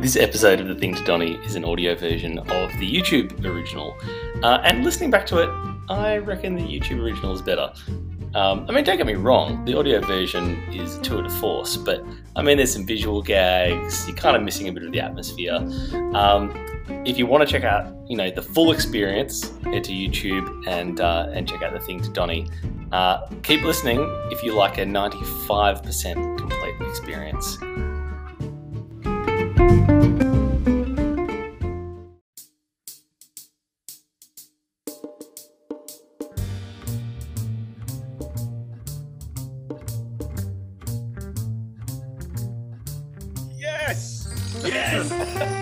This 0.00 0.14
episode 0.14 0.60
of 0.60 0.68
The 0.68 0.76
Thing 0.76 0.94
to 0.94 1.04
Donny 1.04 1.34
is 1.44 1.56
an 1.56 1.64
audio 1.64 1.94
version 1.96 2.38
of 2.38 2.72
the 2.78 2.88
YouTube 2.88 3.44
original. 3.44 3.96
Uh, 4.44 4.60
and 4.62 4.84
listening 4.84 5.10
back 5.10 5.26
to 5.26 5.38
it, 5.38 5.50
I 5.88 6.18
reckon 6.18 6.54
the 6.54 6.62
YouTube 6.62 7.00
original 7.02 7.34
is 7.34 7.42
better. 7.42 7.72
Um, 8.36 8.64
I 8.68 8.72
mean, 8.72 8.84
don't 8.84 8.96
get 8.96 9.06
me 9.06 9.14
wrong, 9.14 9.64
the 9.64 9.76
audio 9.76 10.00
version 10.00 10.62
is 10.72 10.96
a 10.96 11.02
tour 11.02 11.22
de 11.22 11.30
force, 11.30 11.76
but 11.76 12.04
I 12.36 12.42
mean, 12.42 12.58
there's 12.58 12.72
some 12.72 12.86
visual 12.86 13.20
gags, 13.22 14.06
you're 14.06 14.16
kind 14.16 14.36
of 14.36 14.42
missing 14.42 14.68
a 14.68 14.72
bit 14.72 14.84
of 14.84 14.92
the 14.92 15.00
atmosphere. 15.00 15.56
Um, 16.14 16.54
if 17.04 17.18
you 17.18 17.26
want 17.26 17.46
to 17.46 17.52
check 17.52 17.64
out, 17.64 17.92
you 18.06 18.16
know, 18.16 18.30
the 18.30 18.42
full 18.42 18.70
experience, 18.70 19.50
head 19.64 19.82
to 19.84 19.92
YouTube 19.92 20.66
and 20.68 21.00
uh, 21.00 21.28
and 21.32 21.48
check 21.48 21.62
out 21.62 21.72
the 21.72 21.80
thing 21.80 22.00
to 22.02 22.10
Donny. 22.10 22.48
Uh, 22.92 23.26
keep 23.42 23.62
listening 23.62 23.98
if 24.30 24.42
you 24.44 24.54
like 24.54 24.78
a 24.78 24.84
95% 24.84 26.38
complete 26.38 26.88
experience. 26.88 27.58
Yes! 43.58 44.28
Yes! 44.64 45.54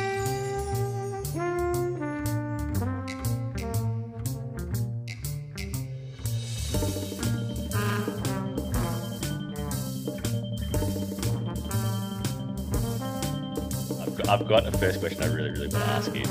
I've 14.29 14.49
got, 14.49 14.67
a 14.67 14.73
first 14.73 14.99
question 14.99 15.23
I 15.23 15.27
really, 15.27 15.51
really 15.51 15.69
want 15.69 15.85
to 15.85 15.91
ask 15.91 16.13
you. 16.13 16.25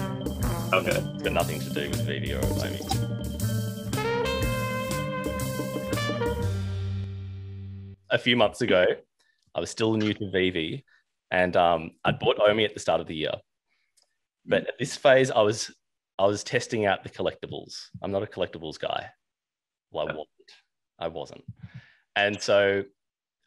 okay. 0.73 0.97
It's 1.13 1.23
got 1.23 1.31
nothing 1.31 1.61
to 1.61 1.69
do 1.69 1.89
with 1.89 2.05
VeVe 2.05 2.33
or 2.33 2.45
Omi. 2.45 2.79
A 8.09 8.17
few 8.17 8.35
months 8.35 8.59
ago, 8.59 8.85
I 9.55 9.59
was 9.61 9.69
still 9.69 9.93
new 9.93 10.13
to 10.13 10.29
VeVe, 10.29 10.83
and 11.31 11.55
um, 11.55 11.91
I'd 12.03 12.19
bought 12.19 12.37
Omi 12.39 12.65
at 12.65 12.73
the 12.73 12.81
start 12.81 12.99
of 12.99 13.07
the 13.07 13.15
year. 13.15 13.33
But 14.45 14.67
at 14.67 14.77
this 14.77 14.97
phase, 14.97 15.31
I 15.31 15.41
was 15.41 15.73
I 16.19 16.25
was 16.25 16.43
testing 16.43 16.85
out 16.85 17.03
the 17.03 17.09
collectibles. 17.09 17.87
I'm 18.01 18.11
not 18.11 18.23
a 18.23 18.27
collectibles 18.27 18.77
guy. 18.77 19.09
Well, 19.91 20.09
I 20.09 20.11
wasn't. 20.11 20.51
I 20.99 21.07
wasn't. 21.07 21.43
And 22.17 22.41
so 22.41 22.83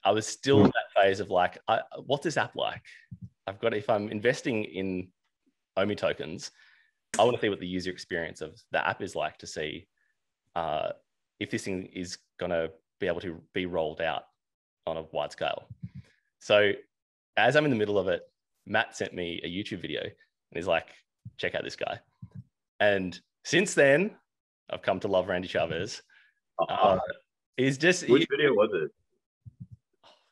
I 0.04 0.12
was 0.12 0.26
still 0.26 0.64
in 0.64 0.66
that 0.66 1.02
phase 1.02 1.20
of 1.20 1.30
like, 1.30 1.58
I, 1.68 1.80
what's 2.06 2.24
this 2.24 2.38
app 2.38 2.56
like? 2.56 2.82
I've 3.48 3.58
got 3.60 3.72
if 3.72 3.88
I'm 3.88 4.10
investing 4.10 4.64
in 4.64 5.08
Omi 5.76 5.94
tokens, 5.94 6.50
I 7.18 7.24
want 7.24 7.34
to 7.36 7.40
see 7.40 7.48
what 7.48 7.60
the 7.60 7.66
user 7.66 7.90
experience 7.90 8.42
of 8.42 8.60
the 8.72 8.86
app 8.86 9.00
is 9.00 9.16
like 9.16 9.38
to 9.38 9.46
see 9.46 9.86
uh, 10.54 10.90
if 11.40 11.50
this 11.50 11.64
thing 11.64 11.86
is 11.86 12.18
going 12.38 12.50
to 12.50 12.70
be 13.00 13.06
able 13.06 13.22
to 13.22 13.40
be 13.54 13.64
rolled 13.64 14.02
out 14.02 14.24
on 14.86 14.98
a 14.98 15.02
wide 15.12 15.32
scale. 15.32 15.68
So 16.40 16.72
as 17.38 17.56
I'm 17.56 17.64
in 17.64 17.70
the 17.70 17.76
middle 17.76 17.98
of 17.98 18.08
it, 18.08 18.22
Matt 18.66 18.94
sent 18.94 19.14
me 19.14 19.40
a 19.42 19.48
YouTube 19.48 19.80
video 19.80 20.02
and 20.02 20.12
he's 20.54 20.66
like, 20.66 20.88
check 21.38 21.54
out 21.54 21.64
this 21.64 21.76
guy. 21.76 21.98
And 22.80 23.18
since 23.44 23.72
then, 23.72 24.10
I've 24.68 24.82
come 24.82 25.00
to 25.00 25.08
love 25.08 25.28
Randy 25.28 25.48
Chavez. 25.48 26.02
Uh, 26.68 26.98
he's 27.56 27.78
just 27.78 28.06
Which 28.08 28.22
he- 28.22 28.28
video 28.30 28.52
was 28.52 28.70
it? 28.74 28.90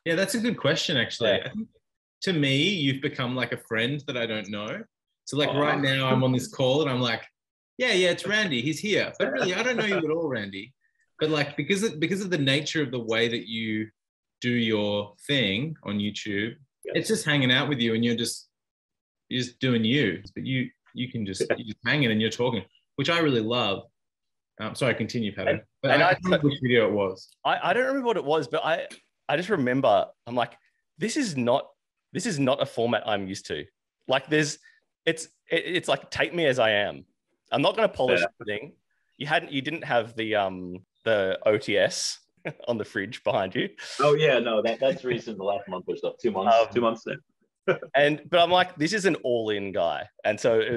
Yeah, 0.05 0.17
that's 0.17 0.35
a 0.35 0.39
good 0.39 0.59
question, 0.59 0.97
actually. 0.97 1.31
Yeah. 1.31 1.47
I 1.47 1.49
think 1.49 1.69
to 2.23 2.33
me, 2.33 2.57
you've 2.69 3.03
become 3.03 3.35
like 3.37 3.53
a 3.53 3.59
friend 3.69 4.03
that 4.07 4.17
I 4.17 4.27
don't 4.27 4.49
know. 4.49 4.83
So, 5.25 5.37
like 5.37 5.51
Oh. 5.51 5.59
right 5.59 5.81
now, 5.81 6.09
I'm 6.09 6.23
on 6.25 6.33
this 6.33 6.49
call 6.49 6.83
and 6.83 6.91
I'm 6.91 7.01
like, 7.01 7.23
yeah, 7.79 7.93
yeah, 7.93 8.11
it's 8.11 8.27
Randy. 8.27 8.63
He's 8.63 8.79
here. 8.79 9.13
But 9.19 9.33
really, 9.33 9.55
I 9.55 9.63
don't 9.63 9.77
know 9.77 9.85
you 9.85 9.97
at 9.99 10.05
all, 10.11 10.29
Randy. 10.29 10.73
But 11.21 11.31
like 11.31 11.57
because 11.57 11.83
of, 11.83 12.01
because 12.01 12.21
of 12.21 12.31
the 12.31 12.39
nature 12.39 12.83
of 12.83 12.91
the 12.91 13.01
way 13.01 13.29
that 13.29 13.49
you 13.49 13.89
do 14.41 14.51
your 14.51 15.15
thing 15.27 15.77
on 15.83 15.99
YouTube, 15.99 16.55
Yeah. 16.85 16.93
it's 16.95 17.09
just 17.09 17.25
hanging 17.25 17.51
out 17.51 17.69
with 17.69 17.79
you, 17.81 17.95
and 17.95 18.05
you're 18.05 18.17
just 18.17 18.49
you're 19.29 19.43
just 19.43 19.59
doing 19.59 19.85
you. 19.85 20.23
But 20.35 20.47
you 20.47 20.71
you 20.95 21.11
can 21.11 21.27
just 21.27 21.43
you 21.57 21.65
just 21.65 21.79
hanging 21.85 22.11
and 22.11 22.21
you're 22.21 22.31
talking, 22.31 22.65
which 22.97 23.11
I 23.11 23.19
really 23.19 23.41
love. 23.41 23.83
Um, 24.61 24.75
sorry, 24.75 24.95
continue, 24.95 25.35
Pat. 25.35 25.49
And- 25.49 25.63
But 25.83 25.91
and 25.93 26.03
I, 26.03 26.09
I- 26.11 26.13
don't 26.15 26.25
remember 26.25 26.49
which 26.49 26.61
video 26.63 26.87
it 26.89 26.93
was. 26.93 27.29
I, 27.45 27.59
I 27.71 27.73
don't 27.75 27.87
remember 27.87 28.07
what 28.07 28.17
it 28.17 28.25
was, 28.25 28.49
but 28.49 28.65
I 28.65 28.87
I 29.29 29.37
just 29.37 29.49
remember 29.51 30.07
I'm 30.27 30.35
like, 30.35 30.53
this 30.99 31.17
is 31.19 31.37
not 31.37 31.67
this 32.17 32.25
is 32.25 32.39
not 32.39 32.63
a 32.63 32.67
format 32.67 33.03
I'm 33.07 33.27
used 33.27 33.47
to. 33.49 33.67
Like 34.09 34.29
there's 34.31 34.59
it's 35.05 35.25
it, 35.51 35.63
it's 35.67 35.89
like 35.89 36.11
take 36.11 36.33
me 36.35 36.47
as 36.47 36.59
I 36.59 36.71
am. 36.71 37.05
I'm 37.53 37.61
not 37.61 37.77
going 37.77 37.87
to 37.89 37.95
polish 37.95 38.21
Yeah. 38.21 38.27
everything. 38.41 38.73
You 39.19 39.27
hadn't 39.27 39.53
you 39.53 39.61
didn't 39.61 39.85
have 39.85 40.17
the 40.17 40.35
um 40.37 40.79
the 41.05 41.39
OTS 41.47 42.17
on 42.69 42.79
the 42.79 42.85
fridge 42.87 43.23
behind 43.23 43.55
you. 43.55 43.69
Oh 44.01 44.15
yeah, 44.15 44.39
no, 44.39 44.63
that, 44.63 44.81
that's 44.81 45.05
recent, 45.05 45.37
the 45.37 45.45
last 45.45 45.69
month 45.69 45.85
or 45.89 45.97
so. 45.99 46.15
Two 46.21 46.31
months. 46.31 46.57
Um, 46.59 46.67
two 46.73 46.81
months 46.81 47.07
now. 47.07 47.17
And 47.95 48.23
but 48.31 48.41
I'm 48.41 48.51
like, 48.51 48.77
this 48.77 48.93
is 48.93 49.05
an 49.05 49.17
all-in 49.17 49.73
guy. 49.73 50.09
And 50.25 50.39
so 50.41 50.61
it 50.61 50.73